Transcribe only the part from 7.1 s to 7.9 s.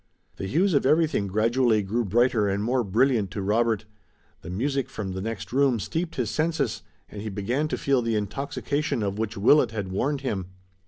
he began to